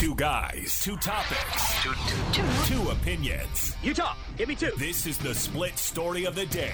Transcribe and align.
Two 0.00 0.14
guys, 0.14 0.80
two 0.82 0.96
topics, 0.96 1.82
two, 1.82 1.92
two, 2.08 2.42
two. 2.42 2.74
two 2.74 2.88
opinions. 2.88 3.76
Utah, 3.82 4.14
give 4.38 4.48
me 4.48 4.54
two. 4.54 4.72
This 4.78 5.06
is 5.06 5.18
the 5.18 5.34
split 5.34 5.76
story 5.76 6.24
of 6.24 6.34
the 6.34 6.46
day 6.46 6.72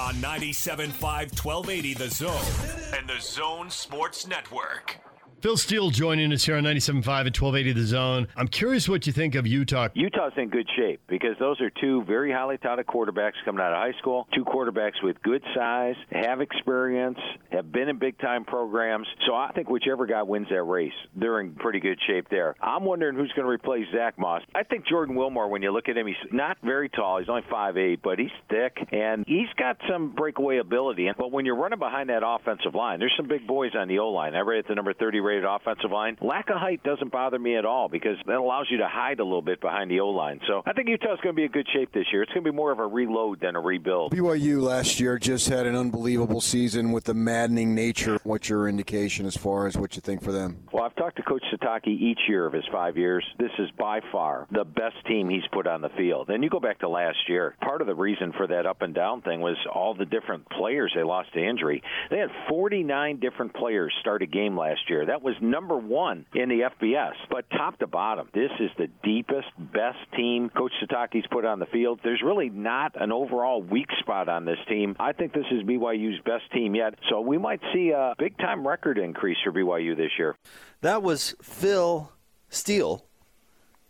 on 0.00 0.14
97.5 0.14 0.94
1280 0.98 1.92
The 1.92 2.08
Zone 2.08 2.98
and 2.98 3.06
The 3.06 3.20
Zone 3.20 3.68
Sports 3.68 4.26
Network. 4.26 4.98
Phil 5.42 5.56
Steele 5.56 5.90
joining 5.90 6.32
us 6.32 6.44
here 6.44 6.56
on 6.56 6.62
97.5 6.62 7.02
at 7.02 7.08
1280 7.08 7.72
The 7.72 7.82
Zone. 7.82 8.28
I'm 8.36 8.46
curious 8.46 8.88
what 8.88 9.08
you 9.08 9.12
think 9.12 9.34
of 9.34 9.44
Utah. 9.44 9.88
Utah's 9.92 10.34
in 10.36 10.50
good 10.50 10.68
shape 10.76 11.00
because 11.08 11.36
those 11.40 11.60
are 11.60 11.68
two 11.68 12.04
very 12.04 12.30
highly 12.30 12.58
touted 12.58 12.86
quarterbacks 12.86 13.32
coming 13.44 13.60
out 13.60 13.72
of 13.72 13.78
high 13.78 13.98
school, 13.98 14.28
two 14.32 14.44
quarterbacks 14.44 15.02
with 15.02 15.20
good 15.20 15.42
size, 15.52 15.96
have 16.12 16.40
experience, 16.40 17.18
have 17.50 17.72
been 17.72 17.88
in 17.88 17.98
big 17.98 18.20
time 18.20 18.44
programs. 18.44 19.08
So 19.26 19.34
I 19.34 19.50
think 19.52 19.68
whichever 19.68 20.06
guy 20.06 20.22
wins 20.22 20.46
that 20.50 20.62
race, 20.62 20.92
they're 21.16 21.40
in 21.40 21.56
pretty 21.56 21.80
good 21.80 21.98
shape 22.06 22.28
there. 22.30 22.54
I'm 22.62 22.84
wondering 22.84 23.16
who's 23.16 23.32
going 23.32 23.44
to 23.44 23.52
replace 23.52 23.86
Zach 23.92 24.16
Moss. 24.20 24.42
I 24.54 24.62
think 24.62 24.86
Jordan 24.86 25.16
Wilmore, 25.16 25.48
when 25.48 25.60
you 25.60 25.72
look 25.72 25.88
at 25.88 25.96
him, 25.96 26.06
he's 26.06 26.14
not 26.30 26.56
very 26.62 26.88
tall. 26.88 27.18
He's 27.18 27.28
only 27.28 27.42
5'8, 27.50 27.98
but 28.00 28.20
he's 28.20 28.30
thick 28.48 28.76
and 28.92 29.24
he's 29.26 29.48
got 29.58 29.76
some 29.90 30.14
breakaway 30.14 30.58
ability. 30.58 31.10
But 31.18 31.32
when 31.32 31.46
you're 31.46 31.56
running 31.56 31.80
behind 31.80 32.10
that 32.10 32.22
offensive 32.24 32.76
line, 32.76 33.00
there's 33.00 33.14
some 33.16 33.26
big 33.26 33.44
boys 33.44 33.72
on 33.76 33.88
the 33.88 33.98
O 33.98 34.10
line. 34.10 34.36
I 34.36 34.40
read 34.42 34.60
at 34.60 34.68
the 34.68 34.76
number 34.76 34.94
30 34.94 35.18
offensive 35.46 35.90
line. 35.90 36.16
Lack 36.20 36.50
of 36.50 36.56
height 36.56 36.82
doesn't 36.82 37.10
bother 37.10 37.38
me 37.38 37.56
at 37.56 37.64
all 37.64 37.88
because 37.88 38.16
that 38.26 38.36
allows 38.36 38.66
you 38.70 38.78
to 38.78 38.88
hide 38.88 39.20
a 39.20 39.24
little 39.24 39.42
bit 39.42 39.60
behind 39.60 39.90
the 39.90 40.00
O 40.00 40.08
line. 40.08 40.40
So 40.46 40.62
I 40.66 40.72
think 40.72 40.88
Utah's 40.88 41.18
going 41.22 41.34
to 41.34 41.36
be 41.36 41.44
in 41.44 41.50
good 41.50 41.68
shape 41.72 41.92
this 41.92 42.06
year. 42.12 42.22
It's 42.22 42.32
going 42.32 42.44
to 42.44 42.50
be 42.50 42.56
more 42.56 42.72
of 42.72 42.78
a 42.78 42.86
reload 42.86 43.40
than 43.40 43.56
a 43.56 43.60
rebuild. 43.60 44.12
BYU 44.12 44.60
last 44.60 45.00
year 45.00 45.18
just 45.18 45.48
had 45.48 45.66
an 45.66 45.74
unbelievable 45.76 46.40
season 46.40 46.92
with 46.92 47.04
the 47.04 47.14
maddening 47.14 47.74
nature. 47.74 48.18
What's 48.24 48.48
your 48.48 48.68
indication 48.68 49.26
as 49.26 49.36
far 49.36 49.66
as 49.66 49.76
what 49.76 49.96
you 49.96 50.00
think 50.00 50.22
for 50.22 50.32
them? 50.32 50.64
Well, 50.72 50.84
I've 50.84 50.96
talked 50.96 51.16
to 51.16 51.22
Coach 51.22 51.44
Sitake 51.52 51.86
each 51.86 52.20
year 52.28 52.46
of 52.46 52.52
his 52.52 52.64
five 52.70 52.96
years. 52.96 53.24
This 53.38 53.50
is 53.58 53.70
by 53.78 54.00
far 54.10 54.46
the 54.50 54.64
best 54.64 54.96
team 55.06 55.28
he's 55.28 55.42
put 55.52 55.66
on 55.66 55.80
the 55.80 55.88
field. 55.90 56.28
And 56.28 56.42
you 56.42 56.50
go 56.50 56.60
back 56.60 56.80
to 56.80 56.88
last 56.88 57.28
year. 57.28 57.54
Part 57.60 57.80
of 57.80 57.86
the 57.86 57.94
reason 57.94 58.32
for 58.36 58.46
that 58.46 58.66
up 58.66 58.82
and 58.82 58.94
down 58.94 59.22
thing 59.22 59.40
was 59.40 59.56
all 59.72 59.94
the 59.94 60.04
different 60.04 60.48
players 60.50 60.92
they 60.94 61.02
lost 61.02 61.32
to 61.34 61.44
injury. 61.44 61.82
They 62.10 62.18
had 62.18 62.30
49 62.48 63.20
different 63.20 63.54
players 63.54 63.92
start 64.00 64.22
a 64.22 64.26
game 64.26 64.56
last 64.58 64.80
year. 64.88 65.06
That 65.06 65.21
was 65.22 65.34
number 65.40 65.76
one 65.76 66.26
in 66.34 66.48
the 66.48 66.60
FBS. 66.60 67.12
But 67.30 67.48
top 67.50 67.78
to 67.78 67.86
bottom, 67.86 68.28
this 68.34 68.50
is 68.60 68.70
the 68.78 68.88
deepest, 69.02 69.48
best 69.58 69.98
team 70.16 70.50
Coach 70.50 70.72
Sitake's 70.82 71.26
put 71.30 71.44
on 71.44 71.58
the 71.58 71.66
field. 71.66 72.00
There's 72.02 72.22
really 72.24 72.50
not 72.50 73.00
an 73.00 73.12
overall 73.12 73.62
weak 73.62 73.88
spot 74.00 74.28
on 74.28 74.44
this 74.44 74.58
team. 74.68 74.96
I 74.98 75.12
think 75.12 75.32
this 75.32 75.46
is 75.50 75.62
BYU's 75.62 76.20
best 76.24 76.50
team 76.52 76.74
yet. 76.74 76.94
So 77.08 77.20
we 77.20 77.38
might 77.38 77.60
see 77.72 77.90
a 77.90 78.14
big 78.18 78.36
time 78.38 78.66
record 78.66 78.98
increase 78.98 79.38
for 79.44 79.52
BYU 79.52 79.96
this 79.96 80.10
year. 80.18 80.36
That 80.80 81.02
was 81.02 81.34
Phil 81.42 82.10
Steele, 82.48 83.04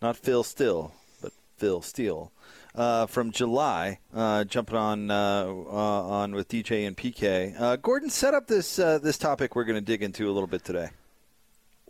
not 0.00 0.16
Phil 0.16 0.42
Still, 0.42 0.92
but 1.20 1.32
Phil 1.56 1.82
Steele. 1.82 2.32
Uh, 2.74 3.04
from 3.04 3.30
July, 3.32 3.98
uh, 4.14 4.44
jumping 4.44 4.76
on 4.76 5.10
uh, 5.10 5.44
uh 5.46 6.08
on 6.08 6.34
with 6.34 6.48
DJ 6.48 6.86
and 6.86 6.96
PK. 6.96 7.54
Uh, 7.60 7.76
Gordon, 7.76 8.08
set 8.08 8.32
up 8.32 8.46
this 8.46 8.78
uh, 8.78 8.98
this 8.98 9.18
topic 9.18 9.54
we're 9.54 9.64
going 9.64 9.76
to 9.76 9.84
dig 9.84 10.02
into 10.02 10.30
a 10.30 10.32
little 10.32 10.46
bit 10.46 10.64
today. 10.64 10.88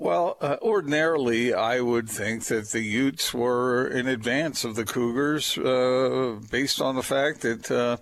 Well, 0.03 0.37
uh, 0.41 0.57
ordinarily, 0.61 1.55
I 1.55 1.81
would 1.81 2.09
think 2.09 2.47
that 2.47 2.71
the 2.71 2.81
Utes 2.81 3.33
were 3.33 3.87
in 3.87 4.09
advance 4.09 4.65
of 4.65 4.75
the 4.75 4.85
Cougars 4.85 5.57
uh, 5.57 6.41
based 6.51 6.81
on 6.81 6.97
the 6.97 7.05
fact 7.05 7.43
that 7.43 7.71
uh, 7.71 7.99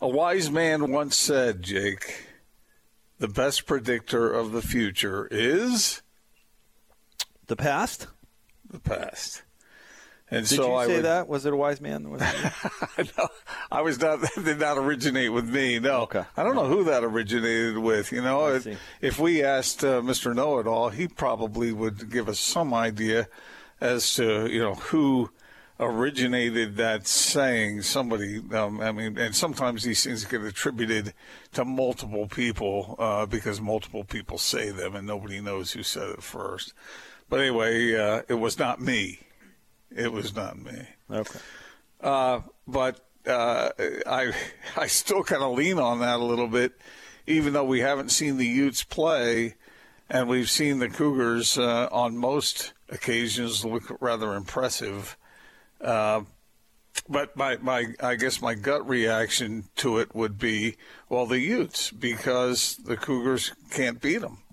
a 0.00 0.08
wise 0.08 0.50
man 0.50 0.90
once 0.90 1.14
said, 1.14 1.62
Jake, 1.62 2.26
the 3.20 3.28
best 3.28 3.66
predictor 3.66 4.32
of 4.32 4.50
the 4.50 4.62
future 4.62 5.28
is 5.30 6.02
the 7.46 7.54
past. 7.54 8.08
The 8.68 8.80
past. 8.80 9.42
And 10.34 10.48
did 10.48 10.56
so 10.56 10.68
you 10.68 10.74
I 10.74 10.86
say 10.86 10.96
would, 10.96 11.04
that? 11.04 11.28
Was 11.28 11.46
it 11.46 11.52
a 11.52 11.56
wise 11.56 11.80
man? 11.80 12.10
Was 12.10 12.20
no, 13.18 13.28
I 13.70 13.82
was 13.82 14.00
not. 14.00 14.20
That 14.20 14.32
did 14.44 14.58
not 14.58 14.78
originate 14.78 15.32
with 15.32 15.48
me. 15.48 15.78
No, 15.78 16.02
okay. 16.02 16.24
I 16.36 16.42
don't 16.42 16.54
know 16.54 16.66
who 16.66 16.84
that 16.84 17.04
originated 17.04 17.78
with. 17.78 18.12
You 18.12 18.22
know, 18.22 18.48
if, 18.48 18.66
if, 19.00 19.18
we 19.18 19.42
asked 19.42 19.84
uh, 19.84 20.00
Mr. 20.00 20.34
Know 20.34 20.58
It 20.58 20.66
All, 20.66 20.88
he 20.88 21.08
probably 21.08 21.72
would 21.72 22.10
give 22.10 22.28
us 22.28 22.38
some 22.38 22.74
idea 22.74 23.28
as 23.80 24.14
to 24.14 24.48
you 24.50 24.60
know 24.60 24.74
who 24.74 25.30
originated 25.78 26.76
that 26.76 27.06
saying. 27.06 27.82
Somebody, 27.82 28.42
um, 28.52 28.80
I 28.80 28.92
mean, 28.92 29.18
and 29.18 29.34
sometimes 29.34 29.82
these 29.82 30.02
things 30.02 30.24
get 30.24 30.42
attributed 30.42 31.14
to 31.52 31.64
multiple 31.64 32.26
people 32.26 32.96
uh, 32.98 33.26
because 33.26 33.60
multiple 33.60 34.04
people 34.04 34.38
say 34.38 34.70
them, 34.70 34.96
and 34.96 35.06
nobody 35.06 35.40
knows 35.40 35.72
who 35.72 35.82
said 35.82 36.10
it 36.10 36.22
first. 36.22 36.72
But 37.28 37.40
anyway, 37.40 37.94
uh, 37.94 38.22
it 38.28 38.34
was 38.34 38.58
not 38.58 38.80
me. 38.80 39.20
It 39.94 40.12
was 40.12 40.34
not 40.34 40.58
me. 40.58 40.88
Okay. 41.10 41.38
Uh, 42.00 42.40
but 42.66 43.00
uh, 43.26 43.70
I 44.06 44.32
I 44.76 44.86
still 44.86 45.22
kind 45.22 45.42
of 45.42 45.56
lean 45.56 45.78
on 45.78 46.00
that 46.00 46.20
a 46.20 46.24
little 46.24 46.48
bit, 46.48 46.72
even 47.26 47.52
though 47.52 47.64
we 47.64 47.80
haven't 47.80 48.10
seen 48.10 48.36
the 48.36 48.46
Utes 48.46 48.82
play, 48.82 49.54
and 50.10 50.28
we've 50.28 50.50
seen 50.50 50.78
the 50.78 50.88
Cougars 50.88 51.56
uh, 51.58 51.88
on 51.90 52.16
most 52.16 52.72
occasions 52.88 53.64
look 53.64 53.96
rather 54.00 54.34
impressive. 54.34 55.16
Uh, 55.80 56.22
but 57.08 57.36
my, 57.36 57.56
my 57.58 57.86
I 58.00 58.14
guess 58.16 58.40
my 58.40 58.54
gut 58.54 58.88
reaction 58.88 59.64
to 59.76 59.98
it 59.98 60.14
would 60.14 60.38
be 60.38 60.76
well 61.08 61.26
the 61.26 61.40
Utes 61.40 61.90
because 61.90 62.76
the 62.76 62.96
Cougars 62.96 63.52
can't 63.70 64.00
beat 64.00 64.18
them 64.18 64.43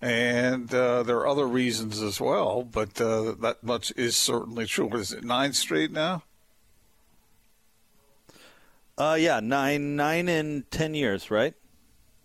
and 0.00 0.72
uh, 0.74 1.02
there 1.02 1.16
are 1.16 1.26
other 1.26 1.46
reasons 1.46 2.02
as 2.02 2.20
well, 2.20 2.62
but 2.62 3.00
uh, 3.00 3.32
that 3.40 3.62
much 3.62 3.92
is 3.96 4.16
certainly 4.16 4.66
true. 4.66 4.86
What 4.86 5.00
is 5.00 5.12
it, 5.12 5.24
nine 5.24 5.52
straight 5.52 5.90
now? 5.90 6.24
Uh, 8.96 9.16
yeah, 9.18 9.40
nine, 9.40 9.96
nine 9.96 10.28
in 10.28 10.64
ten 10.70 10.94
years, 10.94 11.30
right? 11.30 11.54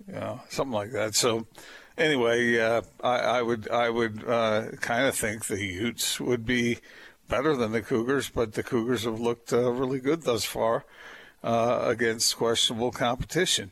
Yeah, 0.07 0.39
something 0.49 0.73
like 0.73 0.91
that. 0.91 1.15
So, 1.15 1.47
anyway, 1.97 2.59
uh, 2.59 2.81
I, 3.03 3.17
I, 3.17 3.41
would, 3.41 3.69
I 3.69 3.89
would 3.89 4.27
uh, 4.27 4.71
kind 4.81 5.07
of 5.07 5.15
think 5.15 5.45
the 5.45 5.63
Utes 5.63 6.19
would 6.19 6.45
be 6.45 6.79
better 7.27 7.55
than 7.55 7.71
the 7.71 7.81
Cougars, 7.81 8.29
but 8.29 8.53
the 8.53 8.63
Cougars 8.63 9.05
have 9.05 9.19
looked 9.19 9.53
uh, 9.53 9.71
really 9.71 9.99
good 9.99 10.23
thus 10.23 10.45
far 10.45 10.85
against 11.41 12.37
questionable 12.37 12.91
competition. 12.91 13.71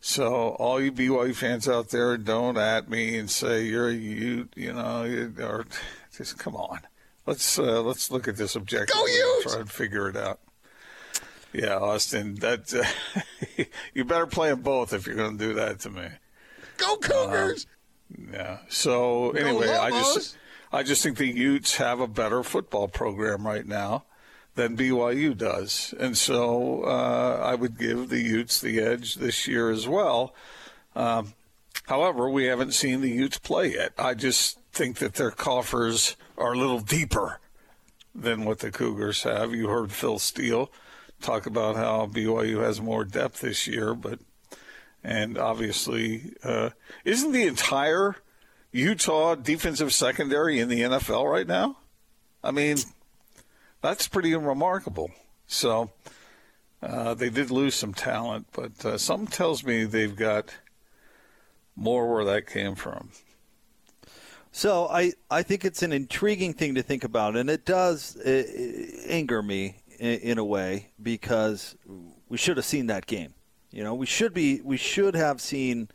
So 0.00 0.50
all 0.58 0.80
you 0.80 0.92
BYU 0.92 1.34
fans 1.34 1.68
out 1.68 1.88
there, 1.88 2.16
don't 2.16 2.56
at 2.56 2.88
me 2.88 3.18
and 3.18 3.30
say 3.30 3.64
you're 3.64 3.90
you 3.90 4.48
you 4.54 4.72
know 4.72 5.04
you, 5.04 5.34
or 5.40 5.66
just 6.16 6.38
come 6.38 6.54
on. 6.54 6.80
Let's 7.26 7.58
uh, 7.58 7.82
let's 7.82 8.10
look 8.10 8.28
at 8.28 8.36
this 8.36 8.56
objectively. 8.56 9.00
Go 9.00 9.06
you! 9.06 9.42
Try 9.42 9.60
and 9.60 9.70
figure 9.70 10.08
it 10.08 10.16
out. 10.16 10.40
Yeah, 11.52 11.76
Austin, 11.76 12.36
that 12.36 12.72
uh, 12.72 13.64
you 13.94 14.04
better 14.04 14.26
play 14.26 14.50
them 14.50 14.62
both 14.62 14.92
if 14.92 15.06
you're 15.06 15.16
going 15.16 15.36
to 15.36 15.44
do 15.48 15.54
that 15.54 15.80
to 15.80 15.90
me. 15.90 16.06
Go 16.76 16.96
Cougars! 16.96 17.66
Uh, 17.66 18.22
yeah. 18.32 18.58
So 18.68 19.32
anyway, 19.32 19.68
I 19.68 19.90
just 19.90 20.36
I 20.72 20.84
just 20.84 21.02
think 21.02 21.18
the 21.18 21.26
Utes 21.26 21.76
have 21.76 22.00
a 22.00 22.06
better 22.06 22.42
football 22.42 22.86
program 22.86 23.46
right 23.46 23.66
now 23.66 24.04
than 24.58 24.76
BYU 24.76 25.38
does. 25.38 25.94
And 26.00 26.18
so 26.18 26.82
uh, 26.82 27.40
I 27.44 27.54
would 27.54 27.78
give 27.78 28.08
the 28.08 28.20
Utes 28.20 28.60
the 28.60 28.80
edge 28.80 29.14
this 29.14 29.46
year 29.46 29.70
as 29.70 29.86
well. 29.86 30.34
Um, 30.96 31.34
however, 31.86 32.28
we 32.28 32.46
haven't 32.46 32.74
seen 32.74 33.00
the 33.00 33.08
Utes 33.08 33.38
play 33.38 33.74
yet. 33.74 33.92
I 33.96 34.14
just 34.14 34.58
think 34.72 34.98
that 34.98 35.14
their 35.14 35.30
coffers 35.30 36.16
are 36.36 36.54
a 36.54 36.58
little 36.58 36.80
deeper 36.80 37.38
than 38.12 38.44
what 38.44 38.58
the 38.58 38.72
Cougars 38.72 39.22
have. 39.22 39.54
You 39.54 39.68
heard 39.68 39.92
Phil 39.92 40.18
Steele 40.18 40.72
talk 41.22 41.46
about 41.46 41.76
how 41.76 42.06
BYU 42.06 42.60
has 42.60 42.80
more 42.80 43.04
depth 43.04 43.40
this 43.40 43.68
year, 43.68 43.94
but 43.94 44.18
and 45.04 45.38
obviously, 45.38 46.32
uh, 46.42 46.70
isn't 47.04 47.30
the 47.30 47.46
entire 47.46 48.16
Utah 48.72 49.36
defensive 49.36 49.92
secondary 49.92 50.58
in 50.58 50.68
the 50.68 50.80
NFL 50.80 51.30
right 51.30 51.46
now? 51.46 51.76
I 52.42 52.50
mean, 52.50 52.78
that's 53.80 54.08
pretty 54.08 54.34
remarkable. 54.34 55.10
So 55.46 55.90
uh, 56.82 57.14
they 57.14 57.30
did 57.30 57.50
lose 57.50 57.74
some 57.74 57.94
talent, 57.94 58.46
but 58.52 58.84
uh, 58.84 58.98
something 58.98 59.28
tells 59.28 59.64
me 59.64 59.84
they've 59.84 60.14
got 60.14 60.54
more 61.74 62.12
where 62.12 62.24
that 62.24 62.46
came 62.46 62.74
from. 62.74 63.10
So 64.50 64.88
I, 64.88 65.12
I 65.30 65.42
think 65.42 65.64
it's 65.64 65.82
an 65.82 65.92
intriguing 65.92 66.52
thing 66.52 66.74
to 66.74 66.82
think 66.82 67.04
about, 67.04 67.36
and 67.36 67.48
it 67.50 67.64
does 67.64 68.16
uh, 68.16 68.44
anger 69.06 69.42
me 69.42 69.82
in, 69.98 70.18
in, 70.20 70.38
a 70.38 70.44
way 70.44 70.90
because 71.00 71.76
we 72.28 72.38
should 72.38 72.56
have 72.56 72.66
seen 72.66 72.86
that 72.86 73.06
game. 73.06 73.34
You 73.70 73.84
know, 73.84 73.94
we 73.94 74.06
should 74.06 74.32
be 74.32 74.60
we 74.62 74.76
should 74.76 75.14
have 75.14 75.40
seen 75.40 75.88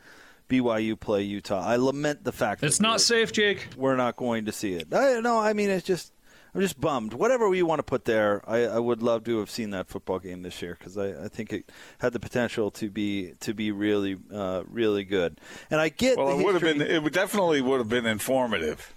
BYU 0.48 1.00
play 1.00 1.24
Utah. 1.24 1.62
I 1.62 1.78
lament 1.78 2.24
the 2.24 2.32
fact 2.32 2.62
that. 2.62 2.68
it's 2.68 2.80
not 2.80 3.02
safe, 3.02 3.32
Jake. 3.32 3.68
We're 3.76 3.96
not 3.96 4.16
going 4.16 4.46
to 4.46 4.52
see 4.52 4.74
it. 4.74 4.94
I, 4.94 5.20
no, 5.20 5.40
I 5.40 5.54
mean 5.54 5.70
it's 5.70 5.86
just 5.86 6.14
I'm 6.54 6.62
just 6.62 6.80
bummed. 6.80 7.14
Whatever 7.14 7.50
we 7.50 7.64
want 7.64 7.80
to 7.80 7.84
put 7.84 8.06
there, 8.06 8.44
I, 8.48 8.66
I 8.66 8.80
would 8.80 9.02
love 9.02 9.24
to 9.24 9.40
have 9.40 9.50
seen 9.50 9.72
that 9.72 9.88
football 9.88 10.20
game 10.20 10.44
this 10.44 10.62
year 10.62 10.76
because 10.78 10.98
I, 10.98 11.26
I, 11.26 11.28
think 11.28 11.52
it 11.52 11.72
had 11.98 12.14
the 12.14 12.20
potential 12.20 12.70
to 12.72 12.92
be 12.92 13.34
to 13.40 13.56
be 13.56 13.72
really 13.72 14.18
uh, 14.32 14.64
really 14.68 15.04
good. 15.04 15.40
And 15.72 15.82
I 15.82 15.90
get 15.90 16.18
well, 16.18 16.40
it 16.40 16.44
would 16.44 16.54
have 16.54 16.62
been 16.62 16.82
it 16.82 17.12
definitely 17.12 17.62
would 17.62 17.80
have 17.80 17.90
been 17.90 18.06
informative. 18.06 18.94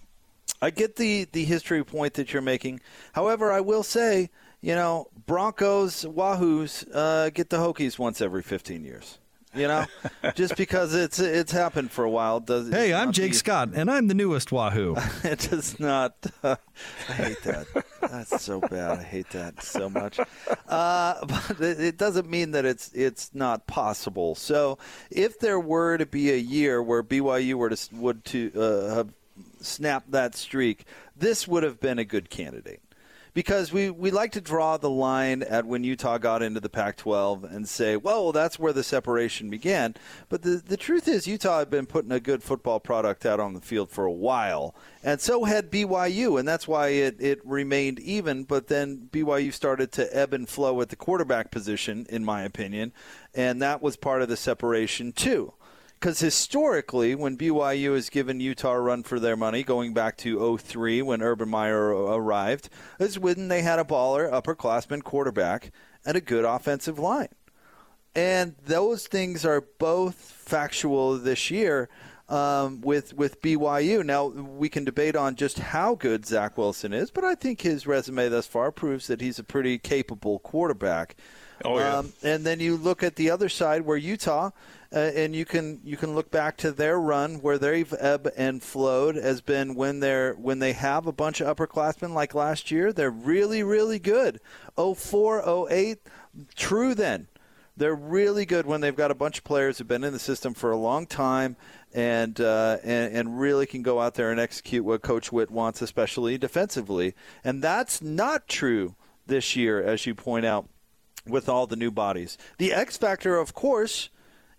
I 0.60 0.70
get 0.70 0.96
the 0.96 1.26
the 1.32 1.44
history 1.44 1.82
point 1.82 2.14
that 2.14 2.32
you're 2.32 2.42
making. 2.42 2.80
However, 3.14 3.50
I 3.50 3.60
will 3.60 3.82
say, 3.82 4.30
you 4.60 4.74
know, 4.74 5.08
Broncos, 5.26 6.04
Wahoos 6.04 6.86
uh, 6.92 7.30
get 7.30 7.48
the 7.48 7.58
Hokies 7.58 7.98
once 7.98 8.20
every 8.20 8.42
15 8.42 8.84
years. 8.84 9.18
You 9.56 9.68
know, 9.68 9.86
just 10.34 10.56
because 10.56 10.94
it's 10.94 11.18
it's 11.18 11.50
happened 11.50 11.90
for 11.90 12.04
a 12.04 12.10
while. 12.10 12.40
Does 12.40 12.68
Hey, 12.68 12.92
I'm 12.92 13.10
Jake 13.10 13.32
Scott, 13.32 13.70
and 13.74 13.90
I'm 13.90 14.06
the 14.06 14.14
newest 14.14 14.52
Wahoo. 14.52 14.96
it 15.24 15.48
does 15.50 15.80
not. 15.80 16.14
Uh, 16.42 16.56
I 17.08 17.12
hate 17.12 17.42
that. 17.44 17.66
That's 18.02 18.42
so 18.42 18.60
bad. 18.60 18.98
I 18.98 19.02
hate 19.02 19.30
that 19.30 19.62
so 19.62 19.88
much. 19.88 20.20
Uh, 20.68 21.24
but 21.26 21.60
it, 21.60 21.80
it 21.80 21.96
doesn't 21.96 22.28
mean 22.28 22.50
that 22.50 22.66
it's 22.66 22.92
it's 22.92 23.30
not 23.34 23.66
possible. 23.66 24.34
So 24.34 24.78
if 25.10 25.38
there 25.38 25.58
were 25.58 25.96
to 25.96 26.06
be 26.06 26.30
a 26.30 26.36
year 26.36 26.82
where 26.82 27.02
BYU 27.02 27.54
were 27.54 27.70
to 27.70 27.94
would 27.94 28.24
to 28.26 28.52
uh, 28.54 28.94
have 28.94 29.08
snapped 29.60 30.10
that 30.10 30.34
streak, 30.34 30.84
this 31.16 31.48
would 31.48 31.62
have 31.62 31.80
been 31.80 31.98
a 31.98 32.04
good 32.04 32.28
candidate. 32.28 32.82
Because 33.36 33.70
we, 33.70 33.90
we 33.90 34.10
like 34.10 34.32
to 34.32 34.40
draw 34.40 34.78
the 34.78 34.88
line 34.88 35.42
at 35.42 35.66
when 35.66 35.84
Utah 35.84 36.16
got 36.16 36.42
into 36.42 36.58
the 36.58 36.70
Pac 36.70 36.96
12 36.96 37.44
and 37.44 37.68
say, 37.68 37.94
well, 37.94 38.32
that's 38.32 38.58
where 38.58 38.72
the 38.72 38.82
separation 38.82 39.50
began. 39.50 39.94
But 40.30 40.40
the, 40.40 40.62
the 40.66 40.78
truth 40.78 41.06
is, 41.06 41.26
Utah 41.26 41.58
had 41.58 41.68
been 41.68 41.84
putting 41.84 42.12
a 42.12 42.18
good 42.18 42.42
football 42.42 42.80
product 42.80 43.26
out 43.26 43.38
on 43.38 43.52
the 43.52 43.60
field 43.60 43.90
for 43.90 44.06
a 44.06 44.10
while. 44.10 44.74
And 45.04 45.20
so 45.20 45.44
had 45.44 45.70
BYU. 45.70 46.38
And 46.38 46.48
that's 46.48 46.66
why 46.66 46.88
it, 46.88 47.16
it 47.20 47.44
remained 47.44 48.00
even. 48.00 48.44
But 48.44 48.68
then 48.68 49.10
BYU 49.12 49.52
started 49.52 49.92
to 49.92 50.16
ebb 50.16 50.32
and 50.32 50.48
flow 50.48 50.80
at 50.80 50.88
the 50.88 50.96
quarterback 50.96 51.50
position, 51.50 52.06
in 52.08 52.24
my 52.24 52.42
opinion. 52.42 52.94
And 53.34 53.60
that 53.60 53.82
was 53.82 53.98
part 53.98 54.22
of 54.22 54.30
the 54.30 54.38
separation, 54.38 55.12
too. 55.12 55.52
Because 55.98 56.20
historically, 56.20 57.14
when 57.14 57.38
BYU 57.38 57.94
has 57.94 58.10
given 58.10 58.38
Utah 58.38 58.72
a 58.72 58.80
run 58.80 59.02
for 59.02 59.18
their 59.18 59.36
money, 59.36 59.62
going 59.62 59.94
back 59.94 60.16
to 60.18 60.58
03 60.58 61.00
when 61.02 61.22
Urban 61.22 61.48
Meyer 61.48 61.88
arrived, 61.88 62.68
is 63.00 63.18
when 63.18 63.48
they 63.48 63.62
had 63.62 63.78
a 63.78 63.84
baller, 63.84 64.30
upperclassman 64.30 65.02
quarterback 65.02 65.72
and 66.04 66.16
a 66.16 66.20
good 66.20 66.44
offensive 66.44 66.98
line. 66.98 67.28
And 68.14 68.54
those 68.64 69.06
things 69.06 69.44
are 69.44 69.62
both 69.78 70.14
factual 70.14 71.18
this 71.18 71.50
year 71.50 71.88
um, 72.28 72.80
with 72.80 73.14
with 73.14 73.40
BYU. 73.42 74.04
Now 74.04 74.26
we 74.26 74.68
can 74.68 74.84
debate 74.84 75.16
on 75.16 75.36
just 75.36 75.58
how 75.58 75.94
good 75.94 76.26
Zach 76.26 76.56
Wilson 76.56 76.92
is, 76.92 77.10
but 77.10 77.24
I 77.24 77.34
think 77.34 77.60
his 77.60 77.86
resume 77.86 78.28
thus 78.28 78.46
far 78.46 78.72
proves 78.72 79.06
that 79.06 79.20
he's 79.20 79.38
a 79.38 79.44
pretty 79.44 79.78
capable 79.78 80.38
quarterback. 80.38 81.16
Oh, 81.64 81.78
yeah. 81.78 81.98
Um, 81.98 82.12
and 82.22 82.44
then 82.44 82.60
you 82.60 82.76
look 82.76 83.02
at 83.02 83.16
the 83.16 83.30
other 83.30 83.48
side 83.48 83.82
where 83.82 83.96
Utah, 83.96 84.50
uh, 84.92 84.98
and 84.98 85.34
you 85.34 85.44
can 85.44 85.80
you 85.84 85.96
can 85.96 86.14
look 86.14 86.30
back 86.30 86.56
to 86.58 86.70
their 86.70 87.00
run 87.00 87.36
where 87.36 87.58
they've 87.58 87.92
ebb 87.98 88.30
and 88.36 88.62
flowed 88.62 89.16
has 89.16 89.40
been 89.40 89.74
when 89.74 90.00
they're 90.00 90.34
when 90.34 90.58
they 90.58 90.72
have 90.72 91.06
a 91.06 91.12
bunch 91.12 91.40
of 91.40 91.56
upperclassmen 91.56 92.12
like 92.12 92.34
last 92.34 92.70
year. 92.70 92.92
They're 92.92 93.10
really 93.10 93.62
really 93.62 93.98
good. 93.98 94.40
04, 94.76 95.68
08, 95.70 95.98
true 96.54 96.94
then. 96.94 97.26
They're 97.76 97.94
really 97.94 98.46
good 98.46 98.64
when 98.64 98.80
they've 98.80 98.96
got 98.96 99.10
a 99.10 99.14
bunch 99.14 99.38
of 99.38 99.44
players 99.44 99.78
who've 99.78 99.88
been 99.88 100.04
in 100.04 100.14
the 100.14 100.18
system 100.18 100.54
for 100.54 100.70
a 100.70 100.78
long 100.78 101.06
time 101.06 101.56
and, 101.92 102.40
uh, 102.40 102.78
and 102.82 103.14
and 103.14 103.40
really 103.40 103.66
can 103.66 103.82
go 103.82 104.00
out 104.00 104.14
there 104.14 104.30
and 104.30 104.40
execute 104.40 104.84
what 104.84 105.02
Coach 105.02 105.30
Whit 105.30 105.50
wants, 105.50 105.82
especially 105.82 106.38
defensively. 106.38 107.14
And 107.44 107.62
that's 107.62 108.00
not 108.00 108.48
true 108.48 108.94
this 109.26 109.56
year, 109.56 109.82
as 109.82 110.06
you 110.06 110.14
point 110.14 110.46
out, 110.46 110.68
with 111.26 111.48
all 111.48 111.66
the 111.66 111.76
new 111.76 111.90
bodies. 111.90 112.38
The 112.58 112.72
X 112.72 112.96
factor, 112.96 113.38
of 113.38 113.54
course, 113.54 114.08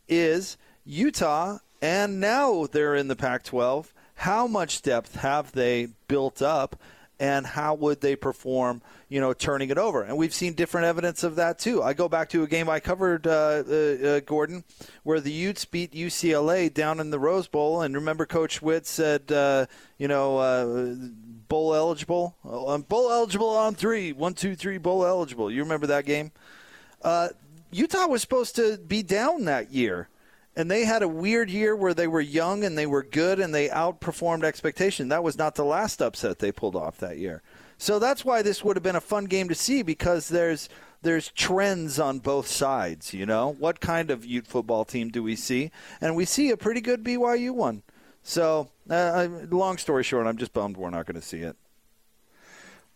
is 0.08 0.58
Utah, 0.86 1.60
and 1.82 2.20
now 2.20 2.66
they're 2.66 2.96
in 2.96 3.08
the 3.08 3.16
Pac 3.16 3.44
12. 3.44 3.94
How 4.16 4.48
much 4.48 4.82
depth 4.82 5.16
have 5.18 5.52
they 5.52 5.90
built 6.08 6.42
up? 6.42 6.76
And 7.20 7.48
how 7.48 7.74
would 7.74 8.02
they 8.02 8.16
perform, 8.16 8.84
you 9.10 9.20
know, 9.20 9.34
turning 9.34 9.72
it 9.72 9.80
over? 9.80 10.04
And 10.04 10.18
we've 10.18 10.36
seen 10.36 10.54
different 10.54 10.86
evidence 10.86 11.24
of 11.24 11.36
that 11.38 11.58
too. 11.58 11.82
I 11.82 11.94
go 11.94 12.08
back 12.08 12.30
to 12.30 12.44
a 12.44 12.48
game 12.48 12.70
I 12.70 12.80
covered, 12.80 13.26
uh, 13.26 13.64
uh, 13.68 13.74
uh, 13.74 14.20
Gordon, 14.20 14.64
where 15.02 15.20
the 15.20 15.32
Utes 15.32 15.66
beat 15.66 15.94
UCLA 15.94 16.72
down 16.72 17.00
in 17.00 17.10
the 17.10 17.18
Rose 17.18 17.48
Bowl. 17.48 17.82
And 17.82 17.96
remember, 17.96 18.28
Coach 18.28 18.62
Whit 18.62 18.86
said, 18.86 19.32
uh, 19.32 19.66
you 19.98 20.08
know, 20.08 20.38
uh, 20.38 20.96
bowl 21.48 21.74
eligible, 21.74 22.36
Oh, 22.44 22.70
I'm 22.70 22.82
bowl 22.82 23.12
eligible 23.12 23.50
on 23.50 23.76
three, 23.76 24.12
one, 24.14 24.34
two, 24.34 24.56
three, 24.56 24.78
bowl 24.78 25.06
eligible. 25.06 25.52
You 25.52 25.64
remember 25.64 25.88
that 25.88 26.06
game? 26.06 26.32
Uh, 27.02 27.30
Utah 27.72 28.08
was 28.08 28.22
supposed 28.22 28.56
to 28.56 28.78
be 28.78 29.04
down 29.04 29.46
that 29.46 29.72
year. 29.72 30.10
And 30.56 30.72
they 30.72 30.86
had 30.86 31.04
a 31.04 31.08
weird 31.08 31.52
year 31.52 31.76
where 31.76 31.94
they 31.94 32.08
were 32.08 32.20
young 32.22 32.64
and 32.64 32.76
they 32.76 32.88
were 32.88 33.04
good 33.04 33.40
and 33.40 33.54
they 33.54 33.70
outperformed 33.70 34.44
expectation. 34.44 35.10
That 35.10 35.24
was 35.24 35.38
not 35.38 35.54
the 35.54 35.64
last 35.64 36.02
upset 36.02 36.40
they 36.40 36.52
pulled 36.52 36.76
off 36.76 36.98
that 36.98 37.20
year. 37.20 37.44
So 37.78 38.00
that's 38.00 38.26
why 38.26 38.42
this 38.42 38.64
would 38.64 38.76
have 38.76 38.84
been 38.84 38.96
a 38.96 39.02
fun 39.02 39.26
game 39.26 39.50
to 39.50 39.56
see 39.56 39.84
because 39.84 40.30
there's 40.30 40.68
there's 41.04 41.30
trends 41.30 42.00
on 42.00 42.18
both 42.18 42.48
sides, 42.48 43.14
you 43.14 43.28
know? 43.28 43.56
What 43.60 43.80
kind 43.80 44.10
of 44.10 44.26
Ute 44.26 44.48
football 44.48 44.84
team 44.84 45.10
do 45.10 45.22
we 45.22 45.36
see? 45.36 45.70
And 46.02 46.16
we 46.16 46.26
see 46.26 46.50
a 46.50 46.58
pretty 46.58 46.82
good 46.82 47.04
BYU 47.04 47.52
one. 47.52 47.84
So, 48.28 48.68
uh, 48.90 49.30
long 49.50 49.78
story 49.78 50.04
short, 50.04 50.28
I'm 50.28 50.36
just 50.36 50.52
bummed 50.52 50.76
we're 50.76 50.90
not 50.90 51.06
going 51.06 51.16
to 51.16 51.26
see 51.26 51.38
it. 51.38 51.56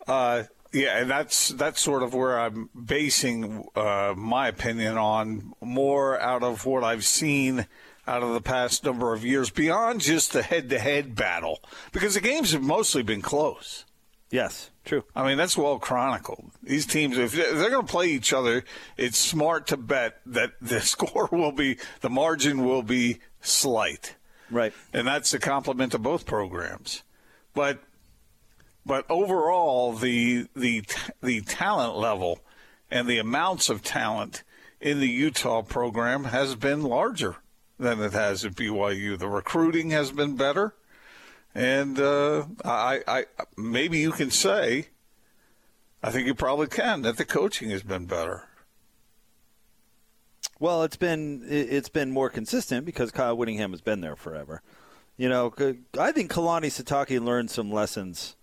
Uh, 0.06 0.44
yeah, 0.74 0.98
and 0.98 1.10
that's 1.10 1.50
that's 1.50 1.80
sort 1.80 2.04
of 2.04 2.14
where 2.14 2.38
I'm 2.38 2.70
basing 2.76 3.66
uh, 3.74 4.14
my 4.18 4.50
opinion 4.50 4.98
on 4.98 5.54
more 5.62 6.20
out 6.20 6.44
of 6.44 6.66
what 6.66 6.84
I've 6.84 7.06
seen 7.06 7.66
out 8.06 8.24
of 8.24 8.34
the 8.34 8.42
past 8.42 8.84
number 8.84 9.14
of 9.14 9.24
years, 9.24 9.50
beyond 9.50 10.02
just 10.02 10.34
the 10.34 10.44
head-to-head 10.44 11.16
battle, 11.16 11.60
because 11.94 12.16
the 12.16 12.20
games 12.20 12.52
have 12.52 12.62
mostly 12.62 13.02
been 13.02 13.22
close. 13.22 13.86
Yes, 14.32 14.70
true. 14.84 15.06
I 15.16 15.26
mean, 15.26 15.38
that's 15.38 15.58
well 15.58 15.80
chronicled. 15.80 16.52
These 16.62 16.88
teams, 16.88 17.18
if 17.18 17.32
they're 17.32 17.70
going 17.70 17.86
to 17.86 17.92
play 17.92 18.08
each 18.08 18.34
other, 18.34 18.66
it's 18.98 19.18
smart 19.18 19.68
to 19.68 19.78
bet 19.78 20.20
that 20.26 20.56
the 20.62 20.82
score 20.82 21.30
will 21.32 21.54
be, 21.54 21.78
the 22.02 22.10
margin 22.10 22.66
will 22.66 22.84
be 22.84 23.20
slight. 23.40 24.16
Right. 24.52 24.74
And 24.94 25.08
that's 25.08 25.34
a 25.34 25.40
compliment 25.40 25.94
to 25.94 25.98
both 25.98 26.26
programs. 26.26 27.04
But 27.54 27.80
but 28.86 29.06
overall, 29.10 29.94
the 29.94 30.48
the 30.56 30.84
the 31.22 31.42
talent 31.42 31.98
level 31.98 32.40
and 32.90 33.08
the 33.08 33.20
amounts 33.20 33.70
of 33.70 33.84
talent 33.84 34.44
in 34.80 35.00
the 35.00 35.08
Utah 35.08 35.62
program 35.62 36.26
has 36.26 36.56
been 36.56 36.84
larger 36.84 37.38
than 37.80 38.02
it 38.02 38.14
has 38.14 38.44
at 38.44 38.54
BYU. 38.54 39.18
The 39.18 39.28
recruiting 39.28 39.92
has 39.92 40.12
been 40.12 40.36
better, 40.36 40.74
and 41.54 42.00
uh, 42.00 42.46
I, 42.66 43.02
I 43.08 43.26
maybe 43.56 44.00
you 44.00 44.12
can 44.12 44.32
say, 44.32 44.88
I 46.04 46.12
think 46.12 46.28
you 46.28 46.36
probably 46.36 46.68
can 46.68 47.04
that 47.04 47.18
the 47.18 47.26
coaching 47.26 47.70
has 47.70 47.84
been 47.84 48.06
better. 48.06 48.48
Well, 50.62 50.84
it's 50.84 50.96
been 50.96 51.44
it's 51.50 51.90
been 51.90 52.12
more 52.12 52.30
consistent 52.30 52.86
because 52.86 53.10
Kyle 53.10 53.36
Whittingham 53.36 53.72
has 53.72 53.82
been 53.82 54.00
there 54.02 54.16
forever. 54.16 54.62
You 55.18 55.28
know, 55.28 55.52
I 56.00 56.12
think 56.12 56.32
Kalani 56.32 56.68
Sitake 56.68 57.20
learned 57.20 57.50
some 57.50 57.72
lessons 57.72 58.36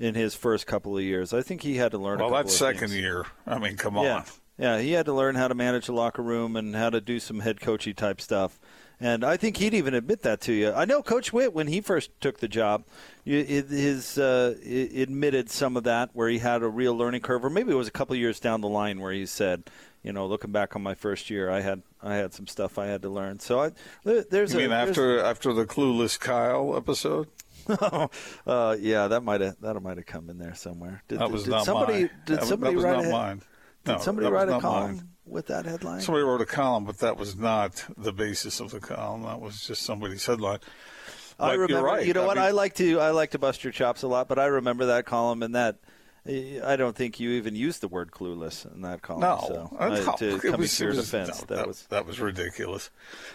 in 0.00 0.16
his 0.16 0.34
first 0.34 0.66
couple 0.66 0.98
of 0.98 1.04
years. 1.04 1.32
I 1.32 1.42
think 1.42 1.62
he 1.62 1.76
had 1.76 1.92
to 1.92 1.98
learn. 1.98 2.18
Well, 2.18 2.26
a 2.26 2.30
couple 2.30 2.36
that's 2.42 2.54
of 2.54 2.58
second 2.58 2.88
things. 2.88 2.96
year. 2.96 3.24
I 3.46 3.60
mean, 3.60 3.76
come 3.76 3.94
Yeah, 3.94 4.16
on. 4.16 4.24
yeah, 4.58 4.78
he 4.80 4.90
had 4.92 5.06
to 5.06 5.12
learn 5.12 5.36
how 5.36 5.46
to 5.46 5.54
manage 5.54 5.88
a 5.88 5.92
locker 5.92 6.22
room 6.22 6.56
and 6.56 6.74
how 6.74 6.90
to 6.90 7.00
do 7.00 7.20
some 7.20 7.38
head 7.38 7.60
coachy 7.60 7.94
type 7.94 8.20
stuff. 8.20 8.58
And 9.02 9.24
I 9.24 9.36
think 9.36 9.56
he'd 9.58 9.72
even 9.72 9.94
admit 9.94 10.22
that 10.22 10.40
to 10.42 10.52
you. 10.52 10.72
I 10.72 10.84
know 10.86 11.02
Coach 11.02 11.32
Whit 11.32 11.54
when 11.54 11.68
he 11.68 11.80
first 11.80 12.10
took 12.20 12.40
the 12.40 12.48
job, 12.48 12.84
his 13.24 14.18
uh, 14.18 14.56
admitted 14.62 15.48
some 15.50 15.76
of 15.76 15.84
that 15.84 16.10
where 16.14 16.28
he 16.28 16.38
had 16.38 16.62
a 16.62 16.68
real 16.68 16.94
learning 16.96 17.20
curve, 17.22 17.44
or 17.44 17.48
maybe 17.48 17.70
it 17.70 17.76
was 17.76 17.88
a 17.88 17.92
couple 17.92 18.12
of 18.14 18.20
years 18.20 18.40
down 18.40 18.60
the 18.60 18.68
line 18.68 19.00
where 19.00 19.12
he 19.12 19.24
said, 19.24 19.70
you 20.02 20.12
know, 20.12 20.26
looking 20.26 20.52
back 20.52 20.76
on 20.76 20.82
my 20.82 20.94
first 20.94 21.30
year, 21.30 21.50
I 21.50 21.60
had 21.60 21.82
I 22.02 22.14
had 22.14 22.32
some 22.34 22.46
stuff 22.46 22.78
I 22.78 22.86
had 22.86 23.02
to 23.02 23.08
learn. 23.10 23.38
So 23.38 23.60
I, 23.60 23.70
there- 24.04 24.24
there's 24.24 24.52
You 24.52 24.58
a 24.58 24.62
mean 24.62 24.70
there's- 24.70 24.88
after 24.90 25.20
after 25.22 25.52
the 25.52 25.66
clueless 25.66 26.18
Kyle 26.18 26.76
episode? 26.76 27.28
uh, 28.46 28.76
yeah, 28.80 29.08
that 29.08 29.22
might 29.22 29.40
have 29.40 29.60
that 29.60 29.80
might 29.82 29.96
have 29.98 30.06
come 30.06 30.30
in 30.30 30.38
there 30.38 30.54
somewhere. 30.54 31.02
Did, 31.08 31.18
That 31.20 31.30
was 31.30 31.44
did 31.44 31.50
not 31.50 31.64
somebody 31.64 31.92
mine. 31.92 32.10
did 32.26 32.36
That 32.36 32.40
was- 32.40 32.48
somebody 32.48 32.76
that 32.76 32.82
write 32.82 32.96
not 32.96 33.04
a, 33.06 33.10
mine. 33.10 33.42
Did 33.84 34.00
somebody 34.00 34.28
write 34.28 34.48
a 34.48 34.58
column 34.60 34.96
mine. 34.96 35.08
with 35.26 35.46
that 35.46 35.64
headline? 35.64 36.00
Somebody 36.00 36.24
wrote 36.24 36.40
a 36.42 36.46
column, 36.46 36.84
but 36.84 36.98
that 36.98 37.16
was 37.16 37.36
not 37.36 37.84
the 37.96 38.12
basis 38.12 38.60
of 38.60 38.70
the 38.70 38.80
column. 38.80 39.22
That 39.22 39.40
was 39.40 39.60
just 39.66 39.82
somebody's 39.82 40.24
headline. 40.26 40.58
I 41.38 41.54
remember. 41.54 41.86
right. 41.86 42.06
You 42.06 42.12
know 42.12 42.24
I 42.24 42.26
what? 42.26 42.36
mean- 42.36 42.46
I 42.46 42.50
like 42.50 42.74
to 42.76 43.00
I 43.00 43.10
like 43.10 43.30
to 43.30 43.38
bust 43.38 43.64
your 43.64 43.72
chops 43.72 44.02
a 44.02 44.08
lot, 44.08 44.28
but 44.28 44.38
I 44.38 44.46
remember 44.46 44.86
that 44.86 45.06
column 45.06 45.42
and 45.42 45.54
that. 45.54 45.76
I 46.26 46.76
don't 46.76 46.94
think 46.94 47.18
you 47.18 47.30
even 47.30 47.56
used 47.56 47.80
the 47.80 47.88
word 47.88 48.10
clueless 48.10 48.70
in 48.72 48.82
that 48.82 49.00
column. 49.02 49.22
No, 49.22 49.44
so, 49.48 49.76
Uh, 49.78 49.88
no, 49.88 49.96
to 50.16 50.38
come 50.38 50.60
was- 50.60 50.76
to 50.76 50.84
your 50.84 50.94
was- 50.94 51.04
defense, 51.10 51.28
no, 51.28 51.34
that, 51.34 51.48
that 51.48 51.66
was. 51.66 51.86
that 51.88 52.06
was 52.06 52.20
ridiculous. 52.20 52.90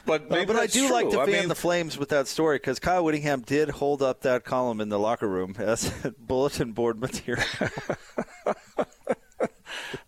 But 0.05 0.29
maybe 0.29 0.45
but 0.45 0.55
I 0.55 0.67
do 0.67 0.91
like 0.91 1.05
true. 1.05 1.13
to 1.13 1.19
I 1.21 1.25
fan 1.25 1.33
mean, 1.41 1.47
the 1.49 1.55
flames 1.55 1.97
with 1.97 2.09
that 2.09 2.27
story 2.27 2.57
because 2.57 2.79
Kyle 2.79 3.03
Whittingham 3.03 3.41
did 3.41 3.69
hold 3.69 4.01
up 4.03 4.21
that 4.21 4.43
column 4.45 4.79
in 4.81 4.89
the 4.89 4.99
locker 4.99 5.27
room 5.27 5.55
as 5.59 5.89
bulletin 6.19 6.73
board 6.73 6.99
material. 6.99 7.43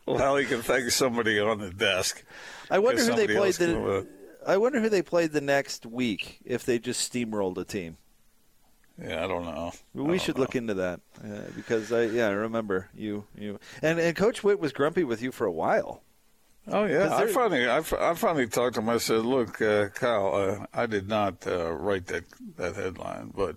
Well, 0.06 0.38
he 0.38 0.46
can 0.46 0.62
thank 0.62 0.90
somebody 0.92 1.38
on 1.40 1.60
the 1.60 1.70
desk. 1.70 2.24
I 2.72 2.80
wonder 2.80 3.04
who 3.04 3.14
they 3.16 3.28
played 3.28 3.56
the. 3.56 4.08
I 4.46 4.56
wonder 4.56 4.80
who 4.80 4.88
they 4.88 5.02
played 5.02 5.34
the 5.34 5.42
next 5.42 5.86
week 5.86 6.40
if 6.46 6.64
they 6.66 6.80
just 6.80 7.12
steamrolled 7.12 7.58
a 7.58 7.66
team. 7.66 7.98
Yeah, 9.02 9.24
I 9.24 9.28
don't 9.28 9.46
know. 9.46 9.72
We 9.94 10.06
don't 10.06 10.22
should 10.22 10.38
know. 10.38 10.42
look 10.42 10.56
into 10.56 10.74
that 10.76 11.02
uh, 11.24 11.42
because 11.56 11.92
I 11.92 12.04
yeah 12.04 12.28
I 12.28 12.32
remember 12.32 12.90
you 12.96 13.26
you 13.38 13.60
and 13.82 14.00
and 14.00 14.16
Coach 14.16 14.44
Whit 14.44 14.60
was 14.60 14.74
grumpy 14.74 15.04
with 15.04 15.22
you 15.22 15.32
for 15.32 15.46
a 15.46 15.52
while. 15.52 16.02
Oh 16.70 16.84
yeah, 16.84 17.16
I 17.16 17.28
finally, 17.28 17.66
I, 17.68 17.78
I 17.78 18.14
finally 18.14 18.48
talked 18.48 18.76
to 18.76 18.82
him. 18.82 18.90
I 18.90 18.98
said, 18.98 19.24
"Look, 19.24 19.62
uh, 19.62 19.88
Kyle, 19.90 20.36
uh, 20.36 20.66
I 20.74 20.86
did 20.86 21.08
not 21.08 21.48
uh, 21.48 21.72
write 21.72 22.08
that 22.08 22.26
that 22.58 22.76
headline, 22.76 23.32
but 23.34 23.56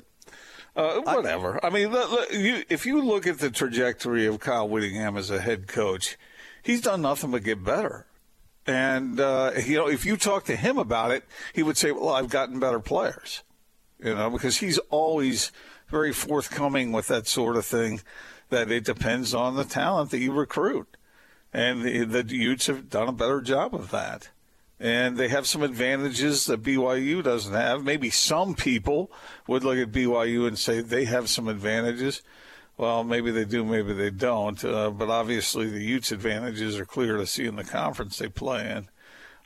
uh, 0.77 1.01
whatever. 1.01 1.59
I, 1.65 1.71
mean, 1.71 1.91
look, 1.91 2.11
look, 2.11 2.33
you, 2.33 2.63
if 2.69 2.87
you 2.87 3.03
look 3.03 3.27
at 3.27 3.39
the 3.39 3.51
trajectory 3.51 4.27
of 4.27 4.39
Kyle 4.39 4.69
Whittingham 4.69 5.17
as 5.17 5.31
a 5.31 5.41
head 5.41 5.67
coach, 5.67 6.17
he's 6.63 6.81
done 6.81 7.03
nothing 7.03 7.33
but 7.33 7.43
get 7.43 7.65
better. 7.65 8.07
And 8.67 9.19
uh, 9.19 9.53
you 9.65 9.77
know, 9.77 9.89
if 9.89 10.07
you 10.07 10.17
talk 10.17 10.45
to 10.45 10.55
him 10.55 10.79
about 10.79 11.11
it, 11.11 11.25
he 11.53 11.65
would 11.65 11.77
say, 11.77 11.91
"Well, 11.91 12.11
I've 12.11 12.31
gotten 12.31 12.61
better 12.61 12.79
players." 12.79 13.43
You 14.03 14.15
know, 14.15 14.31
because 14.31 14.59
he's 14.59 14.79
always 14.91 15.53
very 15.89 16.13
forthcoming 16.13 16.93
with 16.93 17.09
that 17.09 17.27
sort 17.27 17.57
of 17.57 17.67
thing. 17.67 18.01
That 18.49 18.71
it 18.71 18.85
depends 18.85 19.33
on 19.33 19.55
the 19.55 19.65
talent 19.65 20.11
that 20.11 20.19
you 20.19 20.33
recruit 20.33 20.97
and 21.53 21.83
the, 21.83 22.05
the 22.05 22.35
Utes 22.35 22.67
have 22.67 22.91
done 22.91 23.09
a 23.09 23.13
better 23.13 23.41
job 23.41 23.75
of 23.75 23.91
that. 23.91 24.31
And 24.79 25.19
they 25.19 25.29
have 25.29 25.47
some 25.47 25.63
advantages 25.63 26.47
that 26.47 26.63
BYU 26.63 27.23
doesn't 27.23 27.53
have. 27.53 27.85
Maybe 27.85 28.09
some 28.09 28.55
people 28.55 29.11
would 29.47 29.63
look 29.63 29.77
at 29.77 29.93
BYU 29.93 30.47
and 30.47 30.59
say 30.59 30.81
they 30.81 31.05
have 31.05 31.29
some 31.29 31.49
advantages. 31.49 32.23
Well, 32.79 33.05
maybe 33.05 33.31
they 33.31 33.45
do, 33.45 33.63
maybe 33.63 33.93
they 33.93 34.11
don't. 34.11 34.65
Uh, 34.65 34.91
but 34.91 35.11
obviously, 35.11 35.69
the 35.69 35.83
Utes' 35.83 36.13
advantages 36.13 36.79
are 36.79 36.87
clear 36.87 37.19
to 37.19 37.27
see 37.27 37.45
in 37.45 37.57
the 37.57 37.65
conference 37.65 38.17
they 38.17 38.29
play 38.29 38.71
in. 38.71 38.89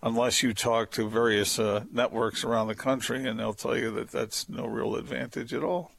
Unless 0.04 0.42
you 0.42 0.52
talk 0.52 0.90
to 0.92 1.08
various 1.08 1.58
uh, 1.58 1.84
networks 1.90 2.44
around 2.44 2.68
the 2.68 2.75
country, 2.75 3.26
and 3.26 3.40
they'll 3.40 3.54
tell 3.54 3.76
you 3.76 3.90
that 3.92 4.11
that's 4.11 4.50
no 4.50 4.66
real 4.66 4.96
advantage 4.96 5.54
at 5.54 5.64
all. 5.64 5.92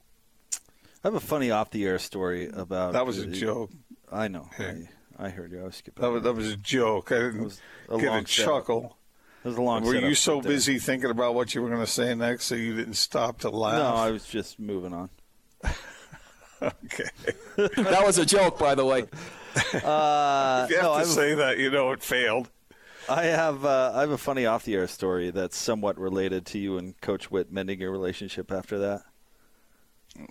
I 1.04 1.08
have 1.08 1.16
a 1.16 1.20
funny 1.20 1.50
off 1.50 1.72
the 1.72 1.86
air 1.86 1.98
story 1.98 2.48
about 2.54 2.94
That 2.94 3.08
was 3.08 3.20
a 3.20 3.28
uh, 3.28 3.34
joke. 3.34 3.72
I 4.12 4.28
know. 4.28 4.48
Hey. 4.56 4.90
I, 5.18 5.26
I 5.26 5.30
heard 5.30 5.52
you. 5.52 5.62
I 5.62 5.64
was 5.64 5.78
skipping. 5.78 6.02
That 6.04 6.12
was, 6.12 6.24
that 6.24 6.34
was 6.34 6.52
a 6.52 6.58
joke. 6.58 7.12
I 7.12 7.16
didn't 7.16 7.44
was 7.46 7.62
a 7.90 7.98
get 7.98 8.08
a 8.08 8.12
long 8.12 8.26
setup. 8.28 8.46
chuckle. 8.46 8.98
It 9.44 9.48
was 9.48 9.58
a 9.58 9.62
long. 9.62 9.84
Were 9.84 9.96
you 9.96 10.16
so 10.16 10.40
but, 10.40 10.50
busy 10.50 10.78
thinking 10.78 11.10
about 11.10 11.34
what 11.34 11.56
you 11.56 11.64
were 11.64 11.70
going 11.70 11.82
to 11.82 11.88
say 11.88 12.14
next 12.14 12.50
that 12.50 12.60
you 12.60 12.76
didn't 12.76 12.96
stop 12.96 13.40
to 13.40 13.50
laugh? 13.50 13.80
No, 13.80 13.96
I 13.96 14.12
was 14.12 14.26
just 14.28 14.60
moving 14.60 14.94
on. 14.94 15.10
okay. 16.62 17.10
That 17.58 18.04
was 18.06 18.18
a 18.18 18.26
joke, 18.26 18.60
by 18.60 18.76
the 18.76 18.86
way. 18.86 19.06
Uh, 19.84 20.66
If 20.66 20.72
you 20.72 20.76
have 20.78 20.86
no, 20.86 20.90
to 20.90 20.90
I 20.90 21.00
have, 21.00 21.08
say 21.08 21.36
that, 21.36 21.58
you 21.58 21.72
know 21.72 21.92
it 21.92 22.04
failed. 22.04 22.50
I 23.10 23.26
have 23.26 23.66
uh, 23.66 23.92
I 23.96 24.02
have 24.02 24.12
a 24.12 24.18
funny 24.18 24.46
off 24.46 24.64
the 24.64 24.76
air 24.76 24.88
story 24.88 25.32
that's 25.32 25.58
somewhat 25.58 25.98
related 25.98 26.46
to 26.48 26.58
you 26.58 26.78
and 26.78 27.00
Coach 27.02 27.30
Whit 27.32 27.52
mending 27.52 27.80
your 27.80 27.92
relationship 27.92 28.52
after 28.52 28.80
that. 28.80 29.02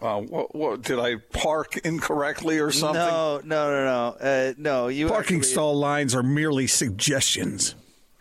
Uh, 0.00 0.20
what, 0.20 0.54
what, 0.54 0.82
did 0.82 0.98
I 0.98 1.16
park 1.16 1.76
incorrectly 1.84 2.58
or 2.58 2.70
something? 2.70 3.02
No, 3.02 3.42
no, 3.44 3.70
no, 3.70 3.84
no, 3.84 4.16
uh, 4.18 4.54
no. 4.56 4.88
You 4.88 5.08
Parking 5.08 5.38
actually- 5.38 5.52
stall 5.52 5.78
lines 5.78 6.14
are 6.14 6.22
merely 6.22 6.66
suggestions. 6.66 7.74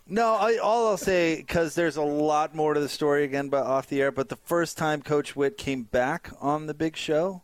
No, 0.05 0.33
I, 0.33 0.57
all 0.57 0.89
I'll 0.89 0.98
say 0.98 1.38
because 1.38 1.75
there's 1.75 1.95
a 1.95 2.01
lot 2.03 2.53
more 2.53 2.74
to 2.74 2.79
the 2.79 2.89
story 2.89 3.24
again, 3.24 3.48
but 3.48 3.65
off 3.65 3.88
the 3.88 4.01
air. 4.01 4.12
But 4.12 4.27
the 4.27 4.36
first 4.36 4.77
time 4.77 5.01
Coach 5.01 5.36
Whit 5.36 5.57
came 5.57 5.83
back 5.83 6.29
on 6.41 6.65
the 6.65 6.74
big 6.74 6.98
show, 6.98 7.43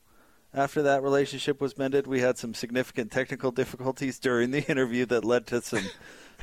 after 0.54 0.82
that 0.82 1.01
relationship 1.01 1.62
was 1.62 1.78
mended, 1.78 2.06
we 2.06 2.20
had 2.20 2.38
some 2.38 2.54
significant 2.54 3.12
technical 3.12 3.51
difficulties 3.51 4.20
during 4.20 4.51
the 4.51 4.63
interview 4.70 5.06
that 5.06 5.24
led 5.24 5.48
to 5.48 5.62
some 5.62 5.89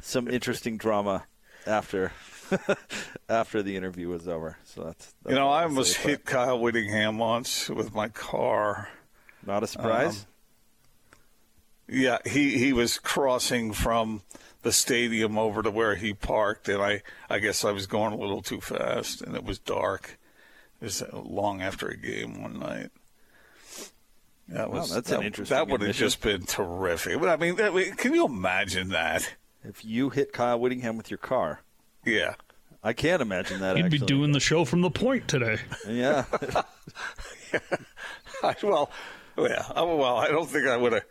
some 0.02 0.28
interesting 0.28 0.76
drama 0.76 1.26
after 1.66 2.12
after 3.28 3.62
the 3.62 3.76
interview 3.76 4.08
was 4.08 4.28
over. 4.28 4.56
So 4.64 4.84
that's, 4.84 5.14
that's 5.22 5.30
You 5.30 5.34
know, 5.36 5.48
I 5.48 5.64
almost 5.64 5.96
hit 5.96 6.24
Kyle 6.24 6.58
Whittingham 6.58 7.18
once 7.18 7.68
with 7.68 7.94
my 7.94 8.08
car. 8.08 8.88
Not 9.44 9.62
a 9.62 9.66
surprise. 9.66 10.20
Um, 10.20 10.26
Yeah, 11.88 12.18
he, 12.24 12.58
he 12.58 12.72
was 12.72 12.98
crossing 12.98 13.72
from 13.72 14.22
the 14.62 14.72
stadium 14.72 15.38
over 15.38 15.62
to 15.62 15.70
where 15.70 15.94
he 15.94 16.12
parked, 16.12 16.68
and 16.68 16.82
I, 16.82 17.02
I 17.30 17.38
guess 17.38 17.64
I 17.64 17.70
was 17.70 17.86
going 17.86 18.12
a 18.12 18.16
little 18.16 18.42
too 18.42 18.60
fast, 18.60 19.22
and 19.22 19.36
it 19.36 19.44
was 19.44 19.58
dark. 19.60 20.18
It 20.80 20.84
was 20.84 21.02
uh, 21.02 21.08
long 21.12 21.62
after 21.62 21.86
a 21.88 21.96
game 21.96 22.42
one 22.42 22.58
night. 22.58 22.90
That 24.48 24.70
Wow, 24.70 24.80
was 24.80 24.90
that's 24.90 25.10
an 25.10 25.22
interesting 25.22 25.56
That 25.56 25.68
would 25.68 25.80
have 25.82 25.94
just 25.96 26.20
been 26.20 26.44
terrific. 26.46 27.18
But 27.20 27.28
I 27.28 27.36
mean, 27.36 27.60
I 27.60 27.70
mean, 27.70 27.94
can 27.94 28.14
you 28.14 28.24
imagine 28.26 28.88
that? 28.90 29.34
If 29.68 29.84
you 29.84 30.10
hit 30.10 30.32
Kyle 30.32 30.58
Whittingham 30.58 30.96
with 30.96 31.10
your 31.10 31.18
car, 31.18 31.60
Yeah. 32.04 32.34
I 32.84 32.92
can't 32.92 33.20
imagine 33.20 33.60
that. 33.60 33.76
He'd 33.76 33.90
be 33.90 33.98
doing 33.98 34.30
the 34.32 34.38
show 34.40 34.64
from 34.64 34.80
the 34.80 34.90
point 34.90 35.26
today. 35.26 35.58
Yeah. 35.88 36.24
I, 38.42 38.54
well, 38.62 38.90
yeah. 39.38 39.64
I- 39.74 39.82
Well, 39.82 40.16
I 40.16 40.28
don't 40.28 40.48
think 40.48 40.66
I 40.68 40.76
would 40.76 40.92
have 40.92 41.04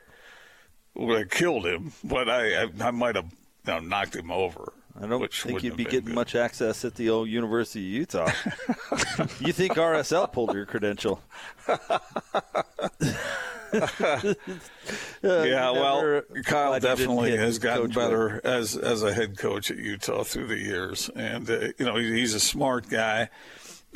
would 0.93 1.19
have 1.19 1.29
killed 1.29 1.65
him, 1.65 1.91
but 2.03 2.29
I 2.29 2.63
I, 2.63 2.67
I 2.81 2.91
might 2.91 3.15
have 3.15 3.25
you 3.67 3.73
know, 3.73 3.79
knocked 3.79 4.15
him 4.15 4.31
over. 4.31 4.71
I 5.01 5.07
don't 5.07 5.31
think 5.33 5.61
you'd 5.63 5.75
be 5.75 5.83
getting 5.83 6.05
good. 6.05 6.15
much 6.15 6.35
access 6.35 6.85
at 6.85 6.95
the 6.95 7.09
old 7.09 7.27
University 7.27 7.85
of 7.85 7.93
Utah. 7.93 8.31
you 9.39 9.51
think 9.51 9.73
RSL 9.73 10.31
pulled 10.31 10.53
your 10.53 10.65
credential? 10.65 11.21
Uh, 13.73 14.33
Yeah, 15.21 15.71
well, 15.71 16.21
Kyle 16.45 16.69
glad 16.69 16.75
you 16.75 16.79
didn't 16.79 16.81
definitely 16.81 17.35
has 17.35 17.59
gotten 17.59 17.91
better 17.91 18.39
as 18.43 18.77
as 18.77 19.03
a 19.03 19.13
head 19.13 19.37
coach 19.37 19.71
at 19.71 19.77
Utah 19.77 20.23
through 20.23 20.47
the 20.47 20.57
years, 20.57 21.09
and 21.15 21.49
uh, 21.49 21.59
you 21.77 21.85
know 21.85 21.97
he's 21.97 22.33
a 22.33 22.39
smart 22.39 22.89
guy, 22.89 23.29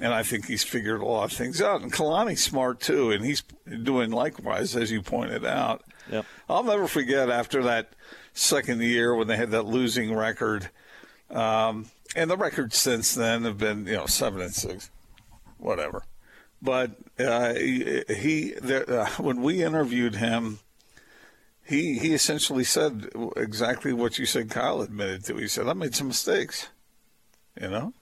and 0.02 0.14
I 0.14 0.24
think 0.24 0.48
he's 0.48 0.64
figured 0.64 1.02
a 1.02 1.06
lot 1.06 1.32
of 1.32 1.38
things 1.38 1.62
out. 1.62 1.82
And 1.82 1.94
Kalani's 1.94 2.44
smart 2.44 2.82
too, 2.82 3.12
and 3.12 3.24
he's 3.24 3.44
doing 3.84 4.12
likewise, 4.12 4.76
as 4.76 4.92
you 4.92 5.02
pointed 5.02 5.46
out. 5.46 5.84
Yep. 6.12 6.26
I'll 6.50 6.64
never 6.64 6.88
forget 6.88 7.30
after 7.30 7.64
that 7.64 7.94
second 8.34 8.82
year 8.82 9.14
when 9.16 9.28
they 9.28 9.38
had 9.38 9.52
that 9.52 9.66
losing 9.66 10.14
record, 10.16 10.70
um, 11.32 11.92
and 12.16 12.30
the 12.30 12.38
records 12.38 12.78
since 12.78 13.14
then 13.14 13.44
have 13.44 13.58
been 13.58 13.86
you 13.86 13.94
know 13.94 14.06
seven 14.06 14.42
and 14.42 14.54
six, 14.54 14.90
whatever. 15.58 16.04
But 16.62 16.92
uh, 17.18 17.54
he, 17.54 18.04
he 18.10 18.54
there, 18.62 18.90
uh, 18.90 19.10
when 19.18 19.42
we 19.42 19.64
interviewed 19.64 20.16
him, 20.16 20.60
he 21.64 22.00
he 22.00 22.14
essentially 22.14 22.64
said 22.64 23.10
exactly 23.38 23.94
what 23.94 24.20
you 24.20 24.26
said. 24.26 24.50
Kyle 24.50 24.82
admitted 24.82 25.26
to. 25.26 25.38
He 25.38 25.48
said, 25.48 25.68
"I 25.68 25.74
made 25.74 25.96
some 25.96 26.08
mistakes," 26.08 26.70
you 27.60 27.70
know, 27.70 27.94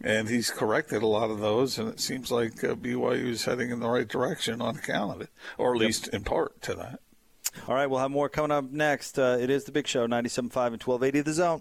and 0.00 0.28
he's 0.28 0.50
corrected 0.50 1.02
a 1.02 1.06
lot 1.06 1.30
of 1.30 1.38
those. 1.38 1.78
And 1.78 1.88
it 1.88 2.00
seems 2.00 2.32
like 2.32 2.64
uh, 2.64 2.74
BYU 2.74 3.28
is 3.28 3.44
heading 3.44 3.70
in 3.70 3.80
the 3.80 3.88
right 3.88 4.08
direction 4.08 4.60
on 4.60 4.76
account 4.76 5.14
of 5.14 5.20
it, 5.20 5.30
or 5.56 5.74
at 5.74 5.80
least 5.80 6.08
in 6.08 6.24
part 6.24 6.60
to 6.62 6.74
that. 6.74 7.00
All 7.68 7.74
right, 7.74 7.86
we'll 7.86 8.00
have 8.00 8.10
more 8.10 8.28
coming 8.28 8.50
up 8.50 8.70
next. 8.70 9.18
Uh, 9.18 9.38
it 9.40 9.50
is 9.50 9.64
the 9.64 9.72
Big 9.72 9.86
Show, 9.86 10.06
97.5 10.06 10.36
and 10.36 10.82
1280 10.82 11.20
The 11.22 11.32
Zone. 11.32 11.54